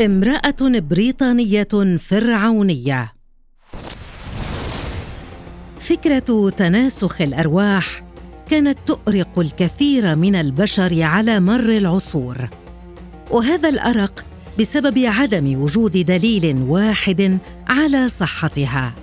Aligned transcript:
امرأة 0.00 0.56
بريطانية 0.60 1.98
فرعونية. 2.00 3.12
فكرة 5.78 6.50
تناسخ 6.50 7.20
الأرواح 7.20 8.02
كانت 8.50 8.78
تؤرق 8.86 9.38
الكثير 9.38 10.16
من 10.16 10.34
البشر 10.34 11.02
على 11.02 11.40
مر 11.40 11.76
العصور. 11.76 12.48
وهذا 13.30 13.68
الأرق 13.68 14.24
بسبب 14.58 14.98
عدم 14.98 15.62
وجود 15.62 15.92
دليل 15.92 16.56
واحد 16.68 17.38
على 17.68 18.08
صحتها. 18.08 18.94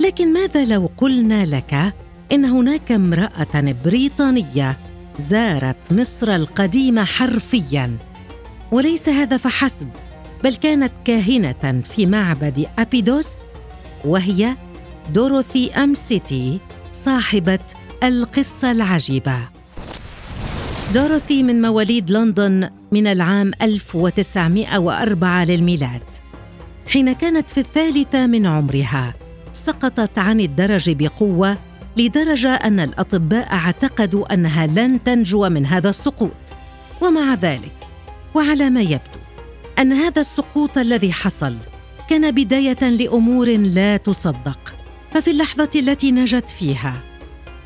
لكن 0.00 0.32
ماذا 0.32 0.64
لو 0.64 0.90
قلنا 0.96 1.46
لك 1.46 1.92
إن 2.32 2.44
هناك 2.44 2.92
امرأة 2.92 3.74
بريطانية 3.84 4.78
زارت 5.18 5.92
مصر 5.92 6.34
القديمه 6.34 7.04
حرفيا؟ 7.04 7.96
وليس 8.72 9.08
هذا 9.08 9.36
فحسب. 9.36 9.88
بل 10.44 10.54
كانت 10.54 10.92
كاهنة 11.04 11.82
في 11.94 12.06
معبد 12.06 12.66
أبيدوس 12.78 13.32
وهي 14.04 14.56
دوروثي 15.14 15.72
أم 15.72 15.94
سيتي 15.94 16.58
صاحبة 16.92 17.58
القصة 18.02 18.70
العجيبة. 18.70 19.38
دوروثي 20.94 21.42
من 21.42 21.62
مواليد 21.62 22.10
لندن 22.10 22.70
من 22.92 23.06
العام 23.06 23.50
1904 23.62 25.44
للميلاد. 25.44 26.02
حين 26.86 27.12
كانت 27.12 27.50
في 27.50 27.60
الثالثة 27.60 28.26
من 28.26 28.46
عمرها 28.46 29.14
سقطت 29.52 30.18
عن 30.18 30.40
الدرج 30.40 30.90
بقوة 30.90 31.58
لدرجة 31.96 32.54
أن 32.54 32.80
الأطباء 32.80 33.52
اعتقدوا 33.52 34.34
أنها 34.34 34.66
لن 34.66 35.04
تنجو 35.04 35.48
من 35.48 35.66
هذا 35.66 35.90
السقوط. 35.90 36.56
ومع 37.02 37.34
ذلك 37.34 37.72
وعلى 38.34 38.70
ما 38.70 38.80
يبدو 38.80 39.25
أن 39.78 39.92
هذا 39.92 40.20
السقوط 40.20 40.78
الذي 40.78 41.12
حصل 41.12 41.56
كان 42.10 42.30
بداية 42.30 42.88
لأمور 42.88 43.48
لا 43.56 43.96
تصدق. 43.96 44.74
ففي 45.14 45.30
اللحظة 45.30 45.70
التي 45.76 46.12
نجت 46.12 46.48
فيها 46.48 47.02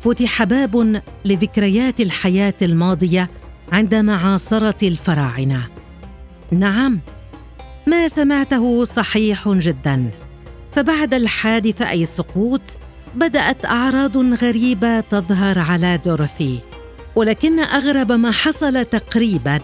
فتح 0.00 0.44
باب 0.44 1.02
لذكريات 1.24 2.00
الحياة 2.00 2.54
الماضية 2.62 3.30
عندما 3.72 4.16
عاصرت 4.16 4.82
الفراعنة. 4.82 5.68
نعم 6.50 7.00
ما 7.86 8.08
سمعته 8.08 8.84
صحيح 8.84 9.48
جدا. 9.48 10.10
فبعد 10.72 11.14
الحادث 11.14 11.82
أي 11.82 12.02
السقوط 12.02 12.60
بدأت 13.14 13.64
أعراض 13.64 14.16
غريبة 14.16 15.00
تظهر 15.00 15.58
على 15.58 15.98
دورثي 16.04 16.60
ولكن 17.16 17.60
أغرب 17.60 18.12
ما 18.12 18.30
حصل 18.30 18.84
تقريبا 18.84 19.60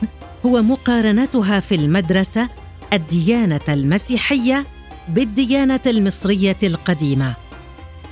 هو 0.46 0.62
مقارنتها 0.62 1.60
في 1.60 1.74
المدرسة 1.74 2.48
الديانة 2.92 3.60
المسيحية 3.68 4.66
بالديانة 5.08 5.80
المصرية 5.86 6.56
القديمة. 6.62 7.34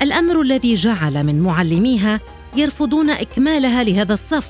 الأمر 0.02 0.40
الذي 0.40 0.74
جعل 0.74 1.24
من 1.24 1.40
معلميها 1.40 2.20
يرفضون 2.56 3.10
إكمالها 3.10 3.84
لهذا 3.84 4.14
الصف 4.14 4.46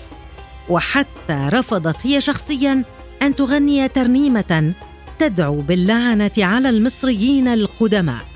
وحتى 0.68 1.48
رفضت 1.52 2.06
هي 2.06 2.20
شخصيا 2.20 2.84
أن 3.22 3.34
تغني 3.34 3.88
ترنيمة 3.88 4.74
تدعو 5.18 5.60
باللعنة 5.60 6.30
على 6.38 6.68
المصريين 6.68 7.48
القدماء. 7.48 8.26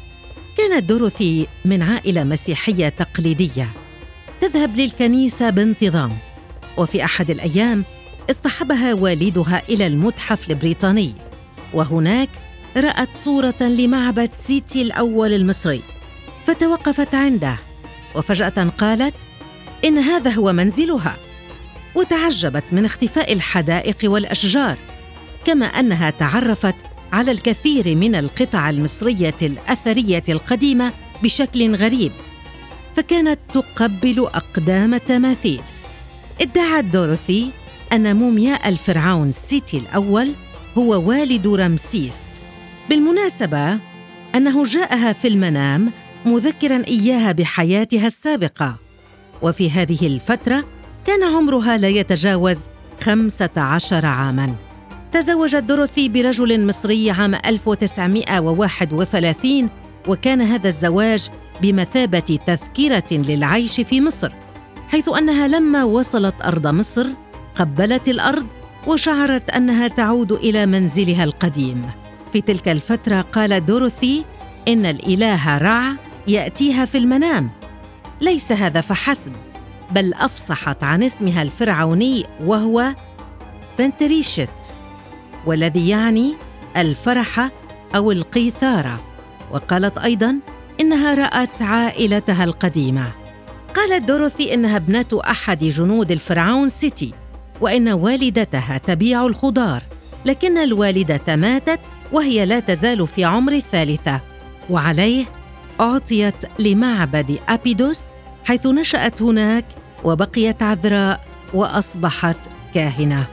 كانت 0.58 0.88
دوروثي 0.88 1.46
من 1.64 1.82
عائلة 1.82 2.24
مسيحية 2.24 2.88
تقليدية. 2.88 3.72
تذهب 4.40 4.76
للكنيسة 4.76 5.50
بانتظام 5.50 6.16
وفي 6.76 7.04
أحد 7.04 7.30
الأيام 7.30 7.84
اصطحبها 8.30 8.94
والدها 8.94 9.62
إلى 9.68 9.86
المتحف 9.86 10.50
البريطاني. 10.50 11.12
وهناك 11.74 12.28
رأت 12.76 13.16
صورة 13.16 13.62
لمعبد 13.62 14.32
سيتي 14.32 14.82
الأول 14.82 15.32
المصري 15.32 15.82
فتوقفت 16.46 17.14
عنده 17.14 17.56
وفجأة 18.14 18.68
قالت 18.78 19.14
إن 19.84 19.98
هذا 19.98 20.30
هو 20.30 20.52
منزلها. 20.52 21.16
وتعجبت 21.94 22.72
من 22.72 22.84
اختفاء 22.84 23.32
الحدائق 23.32 23.96
والأشجار 24.04 24.78
كما 25.44 25.66
أنها 25.66 26.10
تعرفت 26.10 26.74
على 27.12 27.30
الكثير 27.30 27.96
من 27.96 28.14
القطع 28.14 28.70
المصرية 28.70 29.36
الأثرية 29.42 30.22
القديمة 30.28 30.92
بشكل 31.22 31.74
غريب 31.74 32.12
فكانت 32.96 33.38
تقبل 33.52 34.18
أقدام 34.34 34.94
التماثيل 34.94 35.62
ادعت 36.40 36.84
دوروثي 36.84 37.50
أن 37.94 38.16
مومياء 38.16 38.68
الفرعون 38.68 39.32
سيتي 39.32 39.78
الأول 39.78 40.32
هو 40.78 41.08
والد 41.08 41.46
رمسيس. 41.46 42.40
بالمناسبة 42.90 43.78
أنه 44.34 44.64
جاءها 44.64 45.12
في 45.12 45.28
المنام 45.28 45.92
مذكرا 46.26 46.82
إياها 46.88 47.32
بحياتها 47.32 48.06
السابقة. 48.06 48.76
وفي 49.42 49.70
هذه 49.70 50.06
الفترة 50.06 50.64
كان 51.06 51.22
عمرها 51.22 51.76
لا 51.76 51.88
يتجاوز 51.88 52.58
خمسة 53.00 53.50
عشر 53.56 54.06
عاما. 54.06 54.54
تزوجت 55.12 55.56
دروثي 55.56 56.08
برجل 56.08 56.66
مصري 56.66 57.10
عام 57.10 57.34
1931 57.34 59.70
وكان 60.08 60.40
هذا 60.40 60.68
الزواج 60.68 61.28
بمثابة 61.62 62.38
تذكرة 62.46 63.12
للعيش 63.12 63.80
في 63.80 64.00
مصر 64.00 64.32
حيث 64.88 65.08
أنها 65.18 65.48
لما 65.48 65.84
وصلت 65.84 66.34
أرض 66.44 66.66
مصر 66.66 67.06
قبلت 67.54 68.08
الأرض 68.08 68.46
وشعرت 68.86 69.50
أنها 69.50 69.88
تعود 69.88 70.32
إلى 70.32 70.66
منزلها 70.66 71.24
القديم. 71.24 71.90
في 72.32 72.40
تلك 72.40 72.68
الفترة 72.68 73.20
قالت 73.20 73.68
دوروثي 73.68 74.24
إن 74.68 74.86
الإله 74.86 75.58
رع 75.58 75.92
يأتيها 76.28 76.84
في 76.84 76.98
المنام. 76.98 77.50
ليس 78.20 78.52
هذا 78.52 78.80
فحسب 78.80 79.32
بل 79.90 80.14
أفصحت 80.14 80.84
عن 80.84 81.02
اسمها 81.02 81.42
الفرعوني 81.42 82.24
وهو 82.44 82.94
بنتريشت 83.78 84.72
والذي 85.46 85.88
يعني 85.88 86.34
الفرح 86.76 87.50
أو 87.96 88.12
القيثاره 88.12 89.00
وقالت 89.50 89.98
أيضا 89.98 90.38
إنها 90.80 91.14
رأت 91.14 91.62
عائلتها 91.62 92.44
القديمة. 92.44 93.12
قالت 93.74 94.08
دوروثي 94.08 94.54
إنها 94.54 94.76
ابنة 94.76 95.20
أحد 95.30 95.64
جنود 95.64 96.10
الفرعون 96.10 96.68
سيتي. 96.68 97.14
وإن 97.60 97.88
والدتها 97.88 98.78
تبيع 98.78 99.26
الخضار 99.26 99.82
لكن 100.26 100.58
الوالدة 100.58 101.36
ماتت 101.36 101.80
وهي 102.12 102.46
لا 102.46 102.60
تزال 102.60 103.06
في 103.06 103.24
عمر 103.24 103.52
الثالثة. 103.52 104.20
وعليه 104.70 105.24
أعطيت 105.80 106.34
لمعبد 106.58 107.38
أبيدوس 107.48 108.10
حيث 108.44 108.66
نشأت 108.66 109.22
هناك 109.22 109.64
وبقيت 110.04 110.62
عذراء 110.62 111.20
وأصبحت 111.54 112.36
كاهنة. 112.74 113.26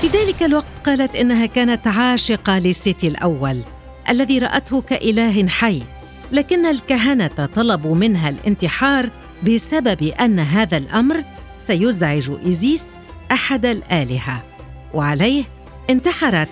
في 0.00 0.06
ذلك 0.06 0.42
الوقت 0.42 0.78
قالت 0.86 1.16
إنها 1.16 1.46
كانت 1.46 1.86
عاشقة 1.86 2.58
لسيتي 2.58 3.08
الأول 3.08 3.60
الذي 4.10 4.38
رأته 4.38 4.80
كإله 4.80 5.48
حي 5.48 5.82
لكن 6.32 6.66
الكهنة 6.66 7.46
طلبوا 7.54 7.94
منها 7.94 8.28
الانتحار 8.28 9.10
بسبب 9.46 10.02
أن 10.02 10.38
هذا 10.38 10.76
الأمر 10.76 11.24
سيزعج 11.58 12.30
إيزيس 12.46 12.98
أحد 13.32 13.66
الآلهة. 13.66 14.42
وعليه 14.94 15.44
انتحرت 15.90 16.48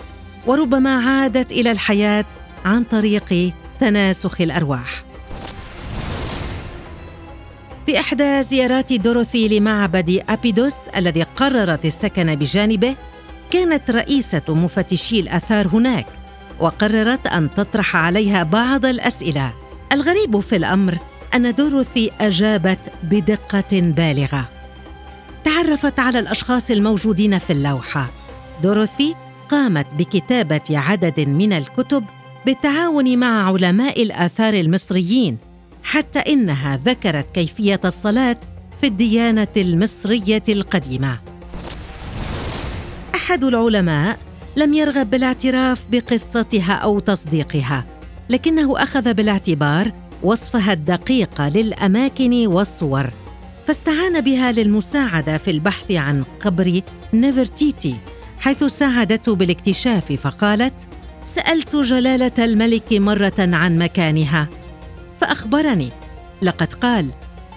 وربما 0.46 0.90
عادت 0.90 1.52
إلى 1.52 1.70
الحياة 1.70 2.24
عن 2.64 2.84
طريق 2.84 3.52
تناسخ 3.80 4.40
الأرواح. 4.40 5.04
في 7.86 8.00
إحدى 8.00 8.42
زيارات 8.42 8.92
دوروثي 8.92 9.58
لمعبد 9.58 10.22
أبيدوس 10.28 10.74
الذي 10.96 11.22
قررت 11.22 11.84
السكن 11.84 12.34
بجانبه 12.34 12.94
كانت 13.50 13.90
رئيسة 13.90 14.42
مفتشي 14.48 15.20
الآثار 15.20 15.66
هناك 15.68 16.06
وقررت 16.60 17.26
أن 17.26 17.54
تطرح 17.54 17.96
عليها 17.96 18.42
بعض 18.42 18.86
الأسئلة. 18.86 19.52
الغريب 19.92 20.40
في 20.40 20.56
الأمر 20.56 20.98
أن 21.34 21.54
دوروثي 21.54 22.10
أجابت 22.20 22.78
بدقة 23.02 23.80
بالغة. 23.80 24.55
تعرفت 25.56 26.00
على 26.00 26.18
الأشخاص 26.18 26.70
الموجودين 26.70 27.38
في 27.38 27.52
اللوحة. 27.52 28.10
دوروثي 28.62 29.14
قامت 29.48 29.86
بكتابة 29.94 30.60
عدد 30.70 31.20
من 31.20 31.52
الكتب 31.52 32.04
بالتعاون 32.46 33.18
مع 33.18 33.48
علماء 33.48 34.02
الآثار 34.02 34.54
المصريين 34.54 35.38
حتى 35.82 36.18
إنها 36.18 36.76
ذكرت 36.84 37.26
كيفية 37.34 37.80
الصلاة 37.84 38.36
في 38.80 38.86
الديانة 38.86 39.48
المصرية 39.56 40.42
القديمة. 40.48 41.18
أحد 43.14 43.44
العلماء 43.44 44.18
لم 44.56 44.74
يرغب 44.74 45.10
بالاعتراف 45.10 45.86
بقصتها 45.90 46.72
أو 46.72 46.98
تصديقها 46.98 47.84
لكنه 48.30 48.82
أخذ 48.82 49.14
بالاعتبار 49.14 49.92
وصفها 50.22 50.72
الدقيق 50.72 51.42
للأماكن 51.42 52.46
والصور. 52.46 53.10
فاستعان 53.66 54.20
بها 54.20 54.52
للمساعدة 54.52 55.38
في 55.38 55.50
البحث 55.50 55.90
عن 55.90 56.24
قبر 56.40 56.80
نيفرتيتي 57.12 57.96
حيث 58.38 58.64
ساعدته 58.64 59.34
بالاكتشاف 59.34 60.12
فقالت 60.12 60.74
سألت 61.24 61.76
جلالة 61.76 62.32
الملك 62.44 62.92
مرة 62.92 63.34
عن 63.38 63.78
مكانها 63.78 64.48
فأخبرني. 65.20 65.90
لقد 66.42 66.74
قال 66.74 67.10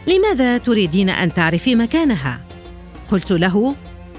لماذا 0.08 0.58
تريدين 0.58 1.10
أن 1.10 1.34
تعرفي 1.34 1.76
مكانها؟ 1.76 2.42
قلت 3.10 3.32
له 3.32 3.76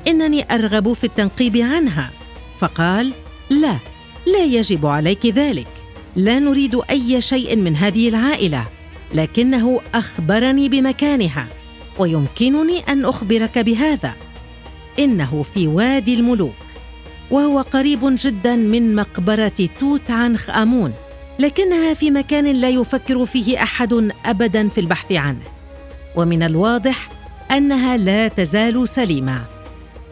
إنني 0.09 0.55
أرغب 0.55 0.93
في 0.93 1.05
التنقيب 1.05 1.57
عنها. 1.57 2.11
فقال 2.59 3.13
لا 3.51 3.79
لا 4.27 4.45
يجب 4.45 4.87
عليك 4.87 5.27
ذلك. 5.27 5.69
لا 6.17 6.39
نريد 6.39 6.81
أي 6.91 7.23
شيء 7.23 7.57
من 7.57 7.77
هذه 7.77 8.09
العائلة 8.09 8.67
لكنه 9.15 9.81
أخبرني 9.95 10.69
بمكانها. 10.69 11.47
ويمكنني 12.01 12.81
أن 12.89 13.05
أخبرك 13.05 13.59
بهذا. 13.59 14.15
إنه 14.99 15.45
في 15.55 15.67
وادي 15.67 16.15
الملوك 16.15 16.55
وهو 17.31 17.61
قريب 17.61 18.01
جدا 18.03 18.57
من 18.57 18.95
مقبرة 18.95 19.69
توت 19.81 20.11
عنخ 20.11 20.51
آمون 20.51 20.93
لكنها 21.39 21.95
في 21.95 22.11
مكان 22.11 22.53
لا 22.53 22.69
يفكر 22.69 23.27
فيه 23.27 23.63
أحد 23.63 24.13
ابدا 24.25 24.69
في 24.69 24.81
البحث 24.81 25.13
عنه. 25.13 25.43
ومن 26.17 26.43
الواضح 26.43 27.09
أنها 27.51 27.97
لا 27.97 28.29
تزال 28.29 28.89
سليمة. 28.89 29.45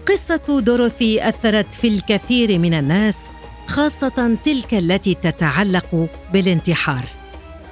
قصة 0.07 0.61
دوروثي 0.61 1.29
أثرت 1.29 1.75
في 1.75 1.89
الكثير 1.89 2.59
من 2.59 2.75
الناس 2.75 3.29
خاصة 3.67 4.37
تلك 4.43 4.75
التي 4.75 5.15
تتعلق 5.15 6.09
بالانتحار. 6.33 7.05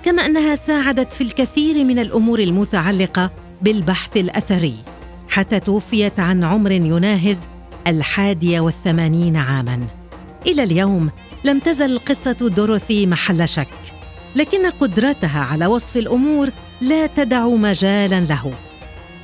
كما 0.05 0.27
أنها 0.27 0.55
ساعدت 0.55 1.13
في 1.13 1.21
الكثير 1.21 1.85
من 1.85 1.99
الأمور 1.99 2.39
المتعلقة 2.39 3.31
بالبحث 3.63 4.17
الأثري 4.17 4.75
حتى 5.29 5.61
توفيت 5.61 6.21
عن 6.21 6.45
عمر 6.45 6.73
يناهز 6.73 7.49
الحادية 7.87 8.61
والثمانين 8.61 9.37
عاما. 9.37 9.87
إلى 10.47 10.63
اليوم 10.63 11.11
لم 11.45 11.59
تزل 11.59 11.99
قصة 11.99 12.33
دوروثي 12.33 13.07
محل 13.07 13.49
شك 13.49 13.69
لكن 14.37 14.71
قدرتها 14.71 15.41
على 15.41 15.67
وصف 15.67 15.97
الأمور 15.97 16.51
لا 16.81 17.07
تدع 17.07 17.49
مجالا 17.49 18.21
له. 18.21 18.55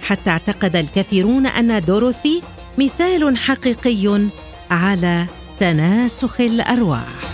حتى 0.02 0.30
اعتقد 0.30 0.76
الكثيرون 0.76 1.46
أن 1.46 1.84
دوروثي 1.84 2.42
مثال 2.78 3.36
حقيقي 3.36 4.28
على 4.70 5.26
تناسخ 5.58 6.40
الأرواح. 6.40 7.31